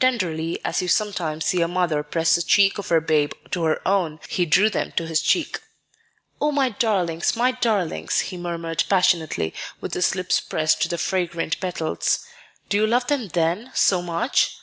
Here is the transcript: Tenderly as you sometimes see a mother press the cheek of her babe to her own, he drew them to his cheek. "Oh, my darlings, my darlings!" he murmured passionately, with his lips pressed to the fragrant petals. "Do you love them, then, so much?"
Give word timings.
Tenderly 0.00 0.58
as 0.64 0.82
you 0.82 0.88
sometimes 0.88 1.44
see 1.44 1.60
a 1.60 1.68
mother 1.68 2.02
press 2.02 2.34
the 2.34 2.42
cheek 2.42 2.78
of 2.78 2.88
her 2.88 3.00
babe 3.00 3.30
to 3.52 3.62
her 3.62 3.80
own, 3.86 4.18
he 4.28 4.44
drew 4.44 4.68
them 4.68 4.90
to 4.96 5.06
his 5.06 5.22
cheek. 5.22 5.60
"Oh, 6.40 6.50
my 6.50 6.70
darlings, 6.70 7.36
my 7.36 7.52
darlings!" 7.52 8.18
he 8.34 8.36
murmured 8.36 8.82
passionately, 8.88 9.54
with 9.80 9.94
his 9.94 10.16
lips 10.16 10.40
pressed 10.40 10.82
to 10.82 10.88
the 10.88 10.98
fragrant 10.98 11.60
petals. 11.60 12.24
"Do 12.68 12.76
you 12.76 12.88
love 12.88 13.06
them, 13.06 13.28
then, 13.28 13.70
so 13.72 14.02
much?" 14.02 14.56